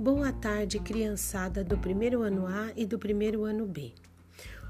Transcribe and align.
Boa 0.00 0.32
tarde, 0.32 0.78
criançada 0.78 1.64
do 1.64 1.76
primeiro 1.76 2.22
ano 2.22 2.46
A 2.46 2.70
e 2.76 2.86
do 2.86 3.00
primeiro 3.00 3.42
ano 3.42 3.66
B. 3.66 3.92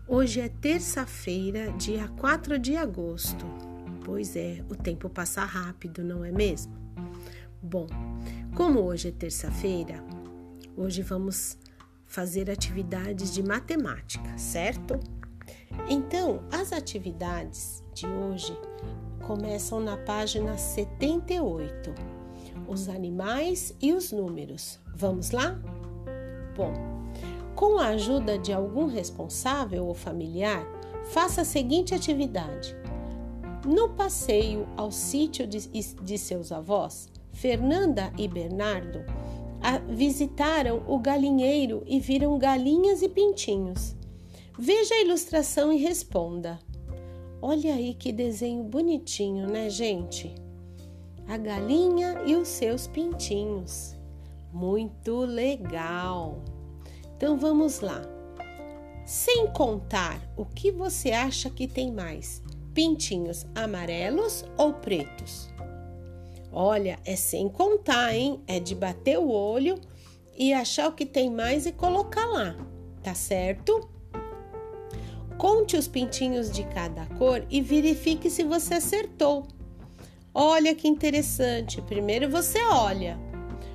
Hoje 0.07 0.41
é 0.41 0.49
terça-feira, 0.49 1.71
dia 1.73 2.09
4 2.19 2.59
de 2.59 2.75
agosto. 2.75 3.45
Pois 4.07 4.35
é, 4.35 4.65
o 4.71 4.75
tempo 4.75 5.11
passa 5.11 5.45
rápido, 5.45 6.03
não 6.03 6.25
é 6.25 6.33
mesmo? 6.33 6.73
Bom, 7.61 7.87
como 8.57 8.81
hoje 8.81 9.09
é 9.09 9.13
terça-feira, 9.13 10.03
hoje 10.75 11.03
vamos 11.03 11.59
fazer 12.07 12.51
atividades 12.51 13.31
de 13.31 13.43
matemática, 13.43 14.39
certo? 14.39 14.99
Então, 15.91 16.43
as 16.51 16.73
atividades 16.73 17.85
de 17.93 18.07
hoje 18.07 18.59
começam 19.27 19.79
na 19.79 19.99
página 19.99 20.57
78 20.57 22.18
os 22.69 22.89
animais 22.89 23.75
e 23.81 23.93
os 23.93 24.13
números. 24.13 24.79
Vamos 24.95 25.31
lá? 25.31 25.59
Bom, 26.57 26.73
com 27.55 27.79
a 27.79 27.89
ajuda 27.89 28.39
de 28.39 28.53
algum 28.53 28.87
responsável 28.87 29.87
ou 29.87 29.95
familiar, 29.95 30.67
faça 31.11 31.41
a 31.41 31.45
seguinte 31.45 31.95
atividade. 31.95 32.77
No 33.67 33.91
passeio 33.91 34.69
ao 34.77 34.93
sítio 34.93 35.47
de, 35.47 35.69
de 35.69 36.19
seus 36.19 36.53
avós, 36.53 37.09
Fernanda 37.33 38.13
e 38.17 38.29
Bernardo 38.29 39.05
visitaram 39.89 40.83
o 40.87 40.99
galinheiro 40.99 41.83
e 41.87 41.99
viram 41.99 42.39
galinhas 42.39 43.03
e 43.03 43.09
pintinhos. 43.09 43.97
Veja 44.57 44.95
a 44.95 45.01
ilustração 45.01 45.73
e 45.73 45.79
responda. 45.79 46.59
Olha 47.41 47.75
aí 47.75 47.95
que 47.95 48.13
desenho 48.13 48.65
bonitinho, 48.65 49.47
né, 49.47 49.71
gente? 49.71 50.35
A 51.29 51.37
galinha 51.37 52.23
e 52.25 52.35
os 52.35 52.49
seus 52.49 52.87
pintinhos. 52.87 53.95
Muito 54.53 55.19
legal! 55.21 56.43
Então 57.17 57.37
vamos 57.37 57.81
lá. 57.81 58.01
Sem 59.05 59.47
contar, 59.49 60.21
o 60.37 60.45
que 60.47 60.73
você 60.73 61.13
acha 61.13 61.51
que 61.51 61.69
tem 61.69 61.93
mais? 61.93 62.43
Pintinhos 62.73 63.47
amarelos 63.55 64.45
ou 64.57 64.73
pretos? 64.73 65.51
Olha, 66.51 66.99
é 67.05 67.15
sem 67.15 67.49
contar, 67.49 68.15
hein? 68.15 68.43
É 68.47 68.59
de 68.59 68.75
bater 68.75 69.19
o 69.19 69.31
olho 69.31 69.79
e 70.37 70.53
achar 70.53 70.89
o 70.89 70.93
que 70.93 71.05
tem 71.05 71.31
mais 71.31 71.67
e 71.67 71.73
colocar 71.73 72.25
lá, 72.27 72.57
tá 73.03 73.15
certo? 73.15 73.89
Conte 75.37 75.77
os 75.77 75.87
pintinhos 75.87 76.51
de 76.51 76.65
cada 76.65 77.07
cor 77.17 77.45
e 77.51 77.61
verifique 77.61 78.31
se 78.31 78.43
você 78.45 78.75
acertou. 78.75 79.47
Olha 80.41 80.73
que 80.73 80.87
interessante. 80.87 81.83
Primeiro 81.83 82.31
você 82.31 82.63
olha 82.67 83.19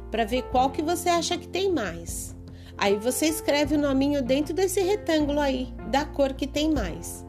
para 0.09 0.23
ver 0.23 0.43
qual 0.43 0.69
que 0.69 0.81
você 0.81 1.09
acha 1.09 1.37
que 1.37 1.45
tem 1.45 1.69
mais. 1.69 2.33
Aí 2.77 2.95
você 2.95 3.25
escreve 3.25 3.75
o 3.75 3.77
nominho 3.77 4.23
dentro 4.23 4.53
desse 4.53 4.79
retângulo 4.79 5.41
aí, 5.41 5.73
da 5.91 6.05
cor 6.05 6.31
que 6.31 6.47
tem 6.47 6.71
mais. 6.71 7.25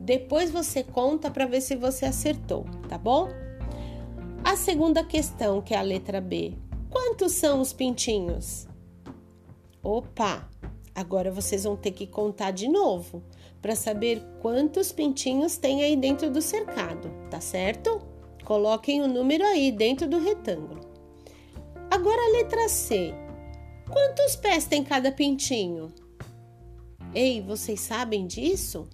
Depois 0.00 0.50
você 0.50 0.82
conta 0.82 1.30
para 1.30 1.44
ver 1.44 1.60
se 1.60 1.76
você 1.76 2.06
acertou, 2.06 2.64
tá 2.88 2.96
bom? 2.96 3.28
A 4.42 4.56
segunda 4.56 5.04
questão, 5.04 5.60
que 5.60 5.74
é 5.74 5.76
a 5.76 5.82
letra 5.82 6.18
B. 6.18 6.54
Quantos 6.88 7.32
são 7.32 7.60
os 7.60 7.74
pintinhos? 7.74 8.66
Opa! 9.82 10.48
Agora 10.94 11.30
vocês 11.30 11.64
vão 11.64 11.76
ter 11.76 11.90
que 11.90 12.06
contar 12.06 12.50
de 12.50 12.66
novo 12.66 13.22
para 13.60 13.76
saber 13.76 14.22
quantos 14.40 14.90
pintinhos 14.90 15.58
tem 15.58 15.84
aí 15.84 15.96
dentro 15.96 16.30
do 16.30 16.40
cercado, 16.40 17.10
tá 17.30 17.42
certo? 17.42 18.09
Coloquem 18.50 19.00
o 19.00 19.06
número 19.06 19.44
aí 19.44 19.70
dentro 19.70 20.08
do 20.08 20.18
retângulo. 20.18 20.80
Agora 21.88 22.20
a 22.20 22.32
letra 22.32 22.68
C. 22.68 23.14
Quantos 23.88 24.34
pés 24.34 24.66
tem 24.66 24.82
cada 24.82 25.12
pintinho? 25.12 25.92
Ei, 27.14 27.40
vocês 27.40 27.78
sabem 27.78 28.26
disso? 28.26 28.88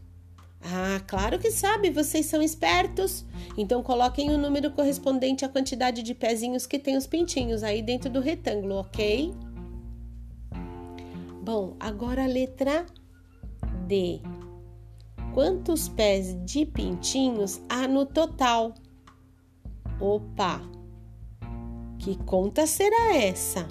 Ah, 0.61 1.01
claro 1.07 1.39
que 1.39 1.51
sabe, 1.51 1.89
vocês 1.89 2.27
são 2.27 2.43
espertos. 2.43 3.25
Então 3.57 3.83
coloquem 3.83 4.29
o 4.29 4.37
número 4.37 4.73
correspondente 4.73 5.43
à 5.43 5.49
quantidade 5.49 6.03
de 6.03 6.13
pezinhos 6.13 6.67
que 6.67 6.79
tem 6.79 6.95
os 6.95 7.07
pintinhos 7.07 7.63
aí 7.63 7.81
dentro 7.81 8.11
do 8.11 8.21
retângulo, 8.21 8.81
ok? 8.81 9.33
Bom, 11.43 11.75
agora 11.81 12.25
a 12.25 12.29
letra 12.29 12.85
D. 13.87 14.21
Quantos 15.33 15.89
pés 15.89 16.37
de 16.45 16.67
pintinhos 16.67 17.59
há 17.71 17.89
no 17.89 18.05
total? 18.05 18.75
Opa! 20.01 20.61
Que 21.99 22.17
conta 22.25 22.67
será 22.67 23.17
essa? 23.17 23.67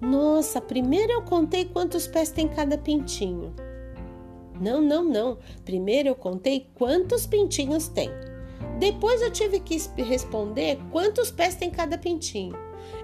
Nossa, 0.00 0.60
primeiro 0.60 1.12
eu 1.12 1.22
contei 1.22 1.64
quantos 1.64 2.06
pés 2.06 2.30
tem 2.30 2.46
cada 2.46 2.78
pintinho. 2.78 3.54
Não, 4.60 4.80
não, 4.80 5.02
não. 5.02 5.38
Primeiro 5.64 6.08
eu 6.08 6.14
contei 6.14 6.68
quantos 6.74 7.26
pintinhos 7.26 7.88
tem. 7.88 8.10
Depois 8.78 9.22
eu 9.22 9.30
tive 9.30 9.60
que 9.60 9.76
responder 10.02 10.78
quantos 10.92 11.30
pés 11.30 11.54
tem 11.54 11.70
cada 11.70 11.96
pintinho. 11.96 12.54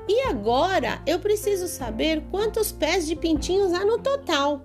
E 0.06 0.20
agora 0.28 1.00
eu 1.06 1.19
preciso 1.19 1.66
saber 1.66 2.22
quantos 2.31 2.70
pés 2.70 3.06
de 3.06 3.16
pintinhos 3.16 3.72
há 3.72 3.84
no 3.84 3.98
total. 3.98 4.62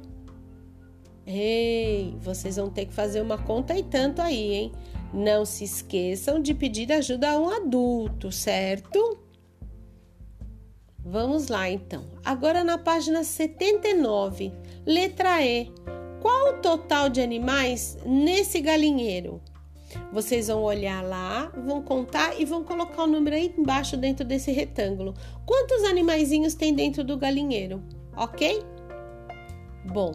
Ei, 1.26 2.16
vocês 2.20 2.58
vão 2.58 2.70
ter 2.70 2.86
que 2.86 2.94
fazer 2.94 3.22
uma 3.22 3.38
conta 3.38 3.78
e 3.78 3.84
tanto 3.84 4.22
aí, 4.22 4.54
hein? 4.54 4.72
Não 5.14 5.44
se 5.44 5.64
esqueçam 5.64 6.40
de 6.42 6.54
pedir 6.54 6.92
ajuda 6.92 7.32
a 7.32 7.40
um 7.40 7.50
adulto, 7.50 8.32
certo? 8.32 9.20
Vamos 11.04 11.48
lá 11.48 11.70
então. 11.70 12.06
Agora 12.24 12.64
na 12.64 12.78
página 12.78 13.24
79, 13.24 14.52
letra 14.86 15.44
E. 15.44 15.72
Qual 16.22 16.50
o 16.50 16.62
total 16.62 17.10
de 17.10 17.22
animais 17.22 17.98
nesse 18.06 18.60
galinheiro? 18.62 19.42
Vocês 20.12 20.48
vão 20.48 20.62
olhar 20.62 21.04
lá, 21.04 21.48
vão 21.66 21.82
contar 21.82 22.40
e 22.40 22.46
vão 22.46 22.64
colocar 22.64 23.04
o 23.04 23.08
número 23.08 23.36
aí 23.36 23.54
embaixo 23.58 23.98
dentro 23.98 24.24
desse 24.24 24.52
retângulo. 24.52 25.16
Quantos 25.46 25.84
animaizinhos 25.84 26.54
tem 26.54 26.74
dentro 26.74 27.04
do 27.04 27.18
galinheiro? 27.18 27.82
Ok? 28.16 28.64
Bom, 29.86 30.12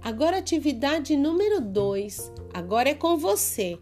agora 0.00 0.38
atividade 0.38 1.16
número 1.16 1.60
2. 1.60 2.32
Agora 2.54 2.90
é 2.90 2.94
com 2.94 3.16
você. 3.16 3.78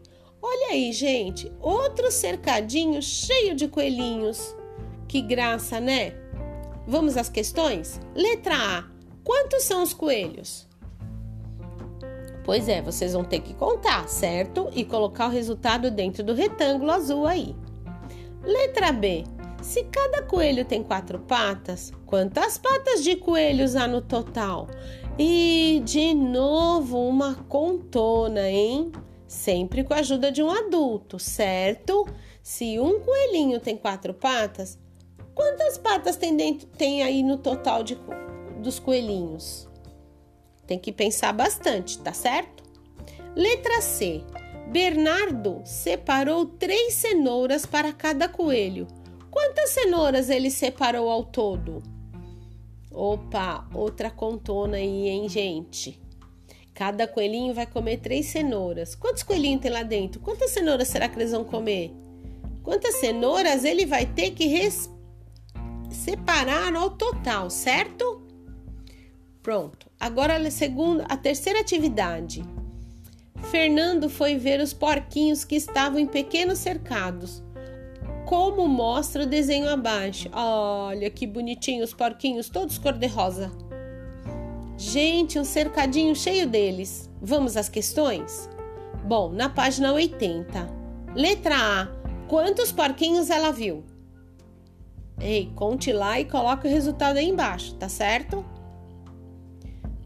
Olha 0.46 0.72
aí, 0.72 0.92
gente, 0.92 1.50
outro 1.58 2.10
cercadinho 2.10 3.00
cheio 3.00 3.54
de 3.54 3.66
coelhinhos. 3.66 4.54
Que 5.08 5.22
graça, 5.22 5.80
né? 5.80 6.12
Vamos 6.86 7.16
às 7.16 7.30
questões? 7.30 7.98
Letra 8.14 8.54
A: 8.54 8.84
Quantos 9.24 9.62
são 9.62 9.82
os 9.82 9.94
coelhos? 9.94 10.68
Pois 12.44 12.68
é, 12.68 12.82
vocês 12.82 13.14
vão 13.14 13.24
ter 13.24 13.40
que 13.40 13.54
contar, 13.54 14.06
certo? 14.06 14.68
E 14.74 14.84
colocar 14.84 15.28
o 15.28 15.30
resultado 15.30 15.90
dentro 15.90 16.22
do 16.22 16.34
retângulo 16.34 16.90
azul 16.90 17.26
aí. 17.26 17.56
Letra 18.42 18.92
B: 18.92 19.24
Se 19.62 19.84
cada 19.84 20.24
coelho 20.24 20.66
tem 20.66 20.82
quatro 20.82 21.20
patas, 21.20 21.90
quantas 22.04 22.58
patas 22.58 23.02
de 23.02 23.16
coelhos 23.16 23.76
há 23.76 23.88
no 23.88 24.02
total? 24.02 24.68
E 25.18 25.80
de 25.86 26.12
novo 26.12 26.98
uma 26.98 27.34
contona, 27.48 28.46
hein? 28.46 28.92
Sempre 29.26 29.84
com 29.84 29.94
a 29.94 29.98
ajuda 29.98 30.30
de 30.30 30.42
um 30.42 30.50
adulto, 30.50 31.18
certo? 31.18 32.06
Se 32.42 32.78
um 32.78 33.00
coelhinho 33.00 33.60
tem 33.60 33.76
quatro 33.76 34.12
patas, 34.12 34.78
quantas 35.34 35.78
patas 35.78 36.16
tem 36.16 36.36
dentro 36.36 36.66
tem 36.66 37.02
aí 37.02 37.22
no 37.22 37.38
total 37.38 37.82
de, 37.82 37.98
dos 38.60 38.78
coelhinhos? 38.78 39.68
Tem 40.66 40.78
que 40.78 40.92
pensar 40.92 41.32
bastante, 41.32 41.98
tá 41.98 42.12
certo? 42.12 42.62
Letra 43.34 43.80
C. 43.80 44.22
Bernardo 44.70 45.60
separou 45.64 46.46
três 46.46 46.94
cenouras 46.94 47.66
para 47.66 47.92
cada 47.92 48.28
coelho. 48.28 48.86
Quantas 49.30 49.70
cenouras 49.70 50.30
ele 50.30 50.50
separou 50.50 51.10
ao 51.10 51.24
todo? 51.24 51.82
Opa, 52.90 53.68
outra 53.74 54.10
contona 54.10 54.76
aí, 54.76 55.08
hein, 55.08 55.28
gente? 55.28 56.00
Cada 56.74 57.06
coelhinho 57.06 57.54
vai 57.54 57.66
comer 57.66 57.98
três 57.98 58.26
cenouras. 58.26 58.96
Quantos 58.96 59.22
coelhinhos 59.22 59.62
tem 59.62 59.70
lá 59.70 59.84
dentro? 59.84 60.20
Quantas 60.20 60.50
cenouras 60.50 60.88
será 60.88 61.08
que 61.08 61.16
eles 61.16 61.30
vão 61.30 61.44
comer? 61.44 61.94
Quantas 62.64 62.96
cenouras 62.96 63.62
ele 63.64 63.86
vai 63.86 64.06
ter 64.06 64.32
que 64.32 64.46
res... 64.46 64.90
separar 65.88 66.74
ao 66.74 66.90
total, 66.90 67.48
certo? 67.48 68.22
Pronto. 69.40 69.88
Agora 70.00 70.36
a 70.36 70.50
segunda, 70.50 71.04
a 71.04 71.16
terceira 71.16 71.60
atividade. 71.60 72.42
Fernando 73.50 74.08
foi 74.08 74.36
ver 74.36 74.58
os 74.60 74.72
porquinhos 74.72 75.44
que 75.44 75.54
estavam 75.54 76.00
em 76.00 76.06
pequenos 76.06 76.58
cercados. 76.58 77.42
Como 78.26 78.66
mostra 78.66 79.22
o 79.22 79.26
desenho 79.26 79.68
abaixo. 79.68 80.28
Olha 80.32 81.08
que 81.10 81.26
bonitinho 81.26 81.84
os 81.84 81.94
porquinhos, 81.94 82.48
todos 82.48 82.78
cor-de-rosa. 82.78 83.52
Gente, 84.94 85.40
um 85.40 85.44
cercadinho 85.44 86.14
cheio 86.14 86.46
deles. 86.46 87.10
Vamos 87.20 87.56
às 87.56 87.68
questões? 87.68 88.48
Bom, 89.04 89.28
na 89.28 89.48
página 89.48 89.92
80. 89.92 90.70
Letra 91.16 91.56
A. 91.56 91.88
Quantos 92.28 92.70
porquinhos 92.70 93.28
ela 93.28 93.50
viu? 93.50 93.82
Ei, 95.20 95.50
conte 95.56 95.92
lá 95.92 96.20
e 96.20 96.24
coloque 96.24 96.68
o 96.68 96.70
resultado 96.70 97.16
aí 97.16 97.28
embaixo, 97.28 97.74
tá 97.74 97.88
certo? 97.88 98.44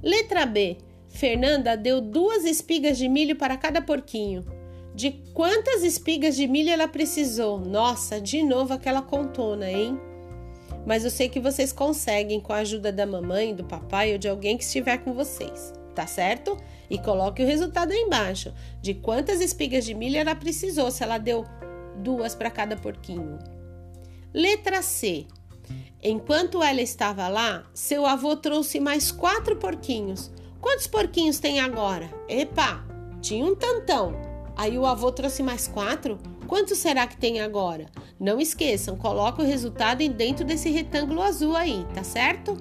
Letra 0.02 0.46
B. 0.46 0.78
Fernanda 1.10 1.76
deu 1.76 2.00
duas 2.00 2.46
espigas 2.46 2.96
de 2.96 3.10
milho 3.10 3.36
para 3.36 3.58
cada 3.58 3.82
porquinho. 3.82 4.42
De 4.94 5.22
quantas 5.34 5.82
espigas 5.82 6.34
de 6.34 6.48
milho 6.48 6.70
ela 6.70 6.88
precisou? 6.88 7.60
Nossa, 7.60 8.18
de 8.18 8.42
novo 8.42 8.72
aquela 8.72 9.02
contona, 9.02 9.70
hein? 9.70 10.00
Mas 10.88 11.04
eu 11.04 11.10
sei 11.10 11.28
que 11.28 11.38
vocês 11.38 11.70
conseguem 11.70 12.40
com 12.40 12.50
a 12.50 12.60
ajuda 12.60 12.90
da 12.90 13.04
mamãe, 13.04 13.54
do 13.54 13.62
papai 13.62 14.12
ou 14.12 14.18
de 14.18 14.26
alguém 14.26 14.56
que 14.56 14.64
estiver 14.64 14.96
com 14.96 15.12
vocês, 15.12 15.70
tá 15.94 16.06
certo? 16.06 16.56
E 16.88 16.96
coloque 16.96 17.42
o 17.42 17.46
resultado 17.46 17.92
aí 17.92 17.98
embaixo 17.98 18.54
de 18.80 18.94
quantas 18.94 19.42
espigas 19.42 19.84
de 19.84 19.92
milho 19.92 20.16
ela 20.16 20.34
precisou, 20.34 20.90
se 20.90 21.02
ela 21.02 21.18
deu 21.18 21.44
duas 21.96 22.34
para 22.34 22.50
cada 22.50 22.74
porquinho. 22.74 23.38
Letra 24.32 24.80
C. 24.80 25.26
Enquanto 26.02 26.62
ela 26.62 26.80
estava 26.80 27.28
lá, 27.28 27.66
seu 27.74 28.06
avô 28.06 28.34
trouxe 28.34 28.80
mais 28.80 29.12
quatro 29.12 29.56
porquinhos. 29.56 30.30
Quantos 30.58 30.86
porquinhos 30.86 31.38
tem 31.38 31.60
agora? 31.60 32.08
Epa, 32.26 32.82
tinha 33.20 33.44
um 33.44 33.54
tantão. 33.54 34.14
Aí 34.56 34.78
o 34.78 34.86
avô 34.86 35.12
trouxe 35.12 35.42
mais 35.42 35.68
quatro? 35.68 36.18
Quantos 36.48 36.78
será 36.78 37.06
que 37.06 37.18
tem 37.18 37.40
agora? 37.40 37.84
Não 38.18 38.40
esqueçam, 38.40 38.96
coloque 38.96 39.42
o 39.42 39.44
resultado 39.44 40.08
dentro 40.08 40.46
desse 40.46 40.70
retângulo 40.70 41.20
azul 41.20 41.54
aí, 41.54 41.86
tá 41.92 42.02
certo? 42.02 42.56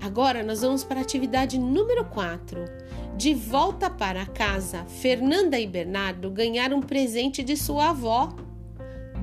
Agora 0.00 0.44
nós 0.44 0.60
vamos 0.60 0.84
para 0.84 1.00
a 1.00 1.02
atividade 1.02 1.58
número 1.58 2.04
4. 2.04 2.64
De 3.16 3.34
volta 3.34 3.90
para 3.90 4.24
casa, 4.24 4.84
Fernanda 4.84 5.58
e 5.58 5.66
Bernardo 5.66 6.30
ganharam 6.30 6.78
um 6.78 6.82
presente 6.82 7.42
de 7.42 7.56
sua 7.56 7.90
avó. 7.90 8.32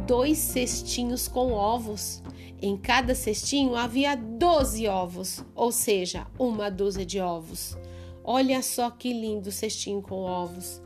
Dois 0.06 0.39
cestinhos 0.39 1.30
com 1.30 1.54
ovos. 1.54 2.21
Em 2.62 2.75
cada 2.75 3.16
cestinho 3.16 3.77
havia 3.77 4.13
12 4.13 4.89
ovos, 4.89 5.42
ou 5.56 5.71
seja, 5.71 6.27
uma 6.38 6.69
dúzia 6.69 7.06
de 7.06 7.21
ovos. 7.21 7.77
Olha 8.25 8.62
só 8.62 8.89
que 8.89 9.13
lindo 9.13 9.51
cestinho 9.54 10.01
com 10.01 10.24
ovos. 10.24 10.81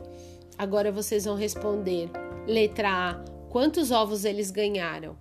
Agora 0.56 0.92
vocês 0.92 1.24
vão 1.24 1.34
responder. 1.34 2.08
Letra 2.48 3.10
A: 3.10 3.14
quantos 3.50 3.90
ovos 3.90 4.24
eles 4.24 4.50
ganharam? 4.50 5.18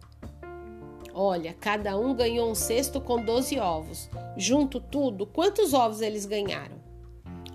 Olha, 1.13 1.53
cada 1.59 2.00
um 2.00 2.15
ganhou 2.15 2.50
um 2.50 2.56
cesto 2.56 3.01
com 3.01 3.21
12 3.21 3.59
ovos. 3.59 4.09
Junto 4.38 4.79
tudo, 4.79 5.25
quantos 5.25 5.74
ovos 5.74 6.00
eles 6.00 6.25
ganharam? 6.25 6.77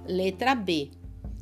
Letra 0.04 0.54
B. 0.54 0.90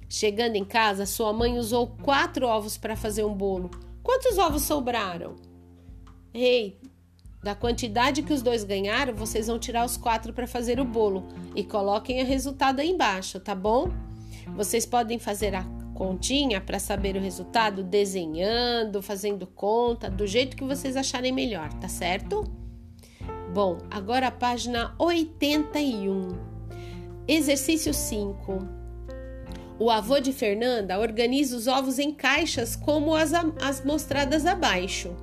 Chegando 0.09 0.55
em 0.55 0.65
casa, 0.65 1.07
sua 1.07 1.33
mãe 1.33 1.59
usou 1.59 1.89
quatro 2.05 2.47
ovos 2.47 2.79
para 2.79 2.95
fazer 2.95 3.25
um 3.25 3.35
bolo. 3.35 3.69
Quantos 4.01 4.39
ovos 4.39 4.63
sobraram? 4.63 5.35
Ei, 6.33 6.79
da 7.43 7.57
quantidade 7.57 8.23
que 8.23 8.33
os 8.33 8.43
dois 8.43 8.63
ganharam, 8.63 9.13
vocês 9.13 9.49
vão 9.49 9.59
tirar 9.59 9.85
os 9.85 9.97
quatro 9.97 10.33
para 10.33 10.47
fazer 10.47 10.79
o 10.79 10.85
bolo 10.85 11.27
e 11.57 11.65
coloquem 11.65 12.23
o 12.23 12.27
resultado 12.27 12.79
aí 12.79 12.91
embaixo, 12.91 13.41
tá 13.41 13.57
bom? 13.57 13.89
Vocês 14.55 14.87
podem 14.87 15.19
fazer 15.19 15.53
a 15.57 15.80
continha 16.01 16.63
para 16.63 16.79
saber 16.79 17.15
o 17.15 17.21
resultado 17.21 17.83
desenhando, 17.83 19.03
fazendo 19.03 19.47
conta, 19.47 20.09
do 20.09 20.27
jeito 20.27 20.57
que 20.57 20.65
vocês 20.65 20.97
acharem 20.97 21.31
melhor, 21.31 21.71
tá 21.75 21.89
certo? 21.89 22.51
Bom, 23.53 23.77
agora 23.91 24.29
a 24.29 24.31
página 24.31 24.95
81. 24.99 26.39
Exercício 27.29 27.93
5. 27.93 28.67
O 29.79 29.91
avô 29.91 30.19
de 30.21 30.33
Fernanda 30.33 30.99
organiza 30.99 31.55
os 31.55 31.67
ovos 31.67 31.99
em 31.99 32.15
caixas 32.15 32.75
como 32.75 33.15
as, 33.15 33.33
as 33.61 33.85
mostradas 33.85 34.47
abaixo. 34.47 35.15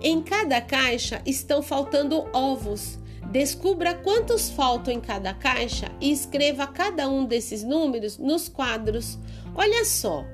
Em 0.00 0.22
cada 0.22 0.60
caixa 0.60 1.20
estão 1.26 1.60
faltando 1.60 2.24
ovos. 2.32 3.00
Descubra 3.32 3.94
quantos 3.94 4.48
faltam 4.48 4.94
em 4.94 5.00
cada 5.00 5.34
caixa 5.34 5.90
e 6.00 6.12
escreva 6.12 6.68
cada 6.68 7.08
um 7.08 7.24
desses 7.24 7.64
números 7.64 8.16
nos 8.16 8.48
quadros. 8.48 9.18
Olha 9.54 9.84
só. 9.84 10.24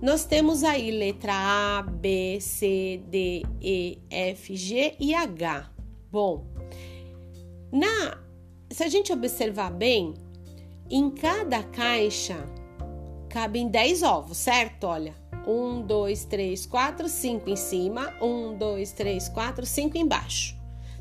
Nós 0.00 0.24
temos 0.24 0.62
aí 0.62 0.90
letra 0.90 1.32
A, 1.34 1.82
B, 1.82 2.38
C, 2.40 3.02
D, 3.08 3.42
E, 3.60 3.98
F, 4.10 4.54
G 4.56 4.94
e 5.00 5.14
H. 5.14 5.70
Bom, 6.10 6.46
na 7.72 8.18
se 8.70 8.84
a 8.84 8.88
gente 8.88 9.12
observar 9.12 9.70
bem, 9.70 10.14
em 10.90 11.10
cada 11.10 11.62
caixa 11.62 12.36
cabem 13.28 13.68
10 13.68 14.02
ovos, 14.02 14.38
certo? 14.38 14.84
Olha, 14.84 15.14
1, 15.46 15.82
2, 15.82 16.24
3, 16.26 16.66
4, 16.66 17.08
5 17.08 17.50
em 17.50 17.56
cima, 17.56 18.14
1, 18.20 18.56
2, 18.56 18.92
3, 18.92 19.28
4, 19.28 19.66
5 19.66 19.98
embaixo. 19.98 20.56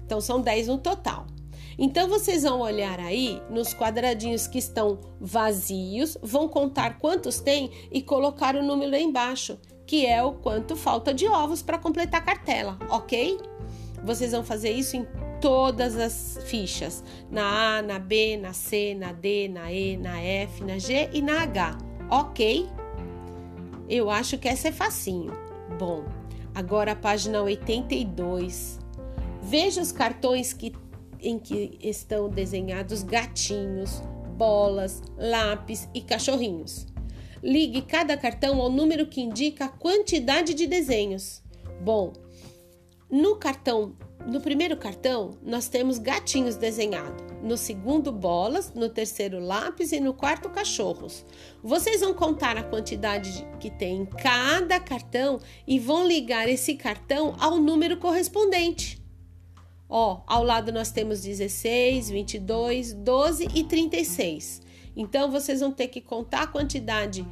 Então 0.05 0.21
são 0.21 0.41
10 0.41 0.67
no 0.67 0.77
total. 0.77 1.27
Então 1.77 2.07
vocês 2.07 2.43
vão 2.43 2.61
olhar 2.61 2.99
aí 2.99 3.41
nos 3.49 3.73
quadradinhos 3.73 4.47
que 4.47 4.57
estão 4.57 4.99
vazios, 5.19 6.17
vão 6.21 6.47
contar 6.47 6.97
quantos 6.97 7.39
tem 7.39 7.69
e 7.91 8.01
colocar 8.01 8.55
o 8.55 8.63
número 8.63 8.95
aí 8.95 9.03
embaixo, 9.03 9.59
que 9.85 10.05
é 10.05 10.23
o 10.23 10.33
quanto 10.33 10.75
falta 10.75 11.13
de 11.13 11.27
ovos 11.27 11.61
para 11.61 11.77
completar 11.77 12.21
a 12.21 12.25
cartela, 12.25 12.79
ok? 12.89 13.39
Vocês 14.03 14.31
vão 14.31 14.43
fazer 14.43 14.71
isso 14.71 14.97
em 14.97 15.07
todas 15.39 15.95
as 15.97 16.39
fichas, 16.45 17.03
na 17.29 17.77
A, 17.77 17.81
na 17.81 17.99
B, 17.99 18.37
na 18.37 18.53
C, 18.53 18.95
na 18.95 19.11
D, 19.11 19.47
na 19.47 19.71
E, 19.71 19.97
na 19.97 20.19
F, 20.21 20.63
na 20.63 20.79
G 20.79 21.09
e 21.13 21.21
na 21.21 21.43
H, 21.43 21.77
ok? 22.09 22.67
Eu 23.87 24.09
acho 24.09 24.37
que 24.37 24.47
essa 24.47 24.67
é 24.67 24.71
facinho. 24.71 25.31
Bom, 25.79 26.03
agora 26.53 26.91
a 26.93 26.95
página 26.95 27.41
82. 27.41 28.79
Veja 29.41 29.81
os 29.81 29.91
cartões 29.91 30.51
que, 30.51 30.73
em 31.21 31.39
que 31.39 31.77
estão 31.81 32.29
desenhados 32.29 33.03
gatinhos, 33.03 34.01
bolas, 34.35 35.01
lápis 35.17 35.87
e 35.93 36.01
cachorrinhos. 36.01 36.85
Ligue 37.41 37.81
cada 37.81 38.17
cartão 38.17 38.61
ao 38.61 38.69
número 38.69 39.07
que 39.07 39.21
indica 39.21 39.65
a 39.65 39.69
quantidade 39.69 40.53
de 40.53 40.67
desenhos. 40.67 41.41
Bom, 41.81 42.13
no 43.09 43.35
cartão 43.35 43.95
no 44.27 44.41
primeiro 44.41 44.75
cartão, 44.75 45.37
nós 45.41 45.69
temos 45.69 45.97
gatinhos 45.97 46.57
desenhados. 46.57 47.23
No 47.41 47.55
segundo, 47.55 48.11
bolas. 48.11 48.73
No 48.73 48.89
terceiro, 48.89 49.39
lápis. 49.39 49.93
E 49.93 50.01
no 50.01 50.13
quarto, 50.13 50.49
cachorros. 50.49 51.25
Vocês 51.63 52.01
vão 52.01 52.13
contar 52.13 52.57
a 52.57 52.63
quantidade 52.63 53.47
que 53.57 53.69
tem 53.69 54.01
em 54.01 54.05
cada 54.05 54.81
cartão 54.81 55.39
e 55.65 55.79
vão 55.79 56.05
ligar 56.05 56.49
esse 56.49 56.75
cartão 56.75 57.37
ao 57.39 57.57
número 57.57 57.95
correspondente. 57.97 59.01
Ó, 59.89 60.21
ao 60.27 60.43
lado 60.43 60.71
nós 60.71 60.91
temos 60.91 61.21
16, 61.21 62.09
22, 62.09 62.93
12 62.93 63.47
e 63.53 63.63
36. 63.63 64.61
Então, 64.95 65.31
vocês 65.31 65.59
vão 65.59 65.71
ter 65.71 65.87
que 65.87 66.01
contar 66.01 66.43
a 66.43 66.47
quantidade 66.47 67.25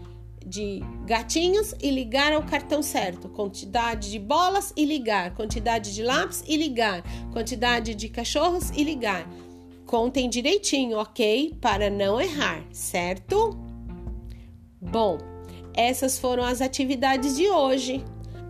de 0.45 0.79
gatinhos 1.05 1.74
e 1.81 1.89
ligar 1.89 2.31
ao 2.31 2.43
cartão 2.43 2.81
certo, 2.81 3.27
quantidade 3.27 4.12
de 4.12 4.19
bolas 4.19 4.71
e 4.77 4.85
ligar, 4.85 5.33
quantidade 5.33 5.93
de 5.93 6.03
lápis 6.03 6.43
e 6.47 6.55
ligar, 6.55 7.03
quantidade 7.33 7.95
de 7.95 8.07
cachorros 8.07 8.69
e 8.69 8.83
ligar. 8.83 9.27
Contem 9.88 10.29
direitinho, 10.29 10.97
ok? 10.97 11.57
Para 11.59 11.89
não 11.89 12.21
errar, 12.21 12.63
certo? 12.71 13.57
Bom, 14.79 15.17
essas 15.74 16.19
foram 16.19 16.43
as 16.43 16.62
atividades 16.62 17.35
de 17.35 17.50
hoje. 17.50 18.03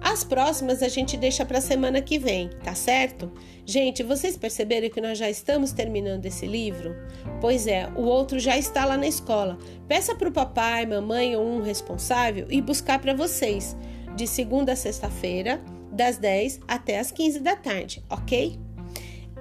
As 0.06 0.24
próximas 0.24 0.84
a 0.84 0.88
gente 0.88 1.18
deixa 1.18 1.44
para 1.44 1.60
semana 1.60 2.00
que 2.00 2.20
vem, 2.20 2.48
tá 2.64 2.76
certo? 2.76 3.32
Gente, 3.66 4.04
vocês 4.04 4.38
perceberam 4.38 4.88
que 4.88 5.02
nós 5.02 5.18
já 5.18 5.28
estamos 5.28 5.72
terminando 5.72 6.28
esse 6.28 6.46
livro? 6.46 6.96
Pois 7.42 7.66
é, 7.66 7.90
o 7.96 8.04
outro 8.04 8.38
já 8.38 8.56
está 8.56 8.86
lá 8.86 8.98
na 8.98 9.08
escola. 9.08 9.58
Peça 9.88 10.14
para 10.14 10.30
o 10.30 10.32
papai, 10.32 10.86
mamãe 10.86 11.36
ou 11.36 11.44
um 11.44 11.64
responsável 11.64 12.46
e 12.52 12.62
buscar 12.62 13.00
para 13.00 13.16
vocês, 13.16 13.76
de 14.16 14.28
segunda 14.28 14.74
a 14.74 14.76
sexta-feira, 14.76 15.60
das 15.92 16.20
10 16.20 16.60
até 16.68 17.00
as 17.00 17.10
15 17.10 17.40
da 17.40 17.56
tarde, 17.56 18.04
ok? 18.08 18.60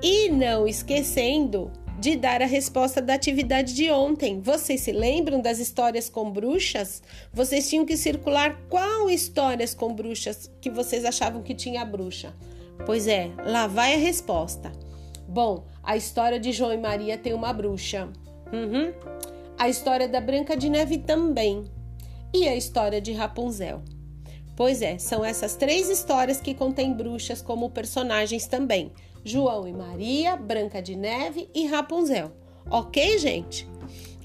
E 0.02 0.30
não 0.30 0.66
esquecendo 0.66 1.70
de 2.04 2.16
dar 2.16 2.42
a 2.42 2.46
resposta 2.46 3.00
da 3.00 3.14
atividade 3.14 3.72
de 3.72 3.90
ontem. 3.90 4.38
Vocês 4.38 4.82
se 4.82 4.92
lembram 4.92 5.40
das 5.40 5.58
histórias 5.58 6.10
com 6.10 6.30
bruxas? 6.30 7.02
Vocês 7.32 7.66
tinham 7.66 7.86
que 7.86 7.96
circular 7.96 8.60
qual 8.68 9.08
histórias 9.08 9.72
com 9.72 9.94
bruxas 9.94 10.52
que 10.60 10.68
vocês 10.68 11.02
achavam 11.02 11.42
que 11.42 11.54
tinha 11.54 11.82
bruxa. 11.82 12.34
Pois 12.84 13.06
é, 13.06 13.30
lá 13.46 13.66
vai 13.66 13.94
a 13.94 13.96
resposta. 13.96 14.70
Bom, 15.26 15.64
a 15.82 15.96
história 15.96 16.38
de 16.38 16.52
João 16.52 16.74
e 16.74 16.76
Maria 16.76 17.16
tem 17.16 17.32
uma 17.32 17.54
bruxa. 17.54 18.12
Uhum. 18.52 18.92
A 19.56 19.70
história 19.70 20.06
da 20.06 20.20
Branca 20.20 20.54
de 20.58 20.68
Neve 20.68 20.98
também. 20.98 21.64
E 22.34 22.46
a 22.46 22.54
história 22.54 23.00
de 23.00 23.12
Rapunzel. 23.12 23.80
Pois 24.56 24.82
é, 24.82 24.98
são 24.98 25.24
essas 25.24 25.56
três 25.56 25.88
histórias 25.88 26.40
que 26.40 26.54
contêm 26.54 26.92
bruxas 26.92 27.42
como 27.42 27.70
personagens 27.70 28.46
também. 28.46 28.92
João 29.24 29.66
e 29.66 29.72
Maria, 29.72 30.36
Branca 30.36 30.80
de 30.80 30.94
Neve 30.94 31.48
e 31.54 31.66
Rapunzel. 31.66 32.30
Ok, 32.70 33.18
gente? 33.18 33.68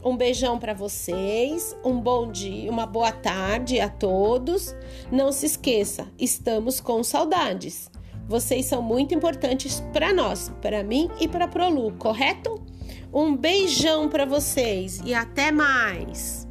Um 0.04 0.16
beijão 0.16 0.58
para 0.60 0.74
vocês, 0.74 1.76
um 1.84 2.00
bom 2.00 2.32
dia, 2.32 2.72
uma 2.72 2.86
boa 2.86 3.12
tarde 3.12 3.80
a 3.80 3.90
todos. 3.90 4.76
Não 5.12 5.32
se 5.32 5.46
esqueça, 5.46 6.08
estamos 6.18 6.80
com 6.80 7.04
saudades. 7.04 7.90
Vocês 8.28 8.66
são 8.66 8.82
muito 8.82 9.14
importantes 9.14 9.84
para 9.92 10.14
nós, 10.14 10.52
para 10.62 10.84
mim 10.84 11.10
e 11.20 11.28
para 11.28 11.48
Prolu, 11.48 11.94
correto? 11.98 12.64
Um 13.12 13.36
beijão 13.36 14.08
para 14.08 14.26
vocês 14.26 15.02
e 15.04 15.14
até 15.14 15.52
mais. 15.52 16.49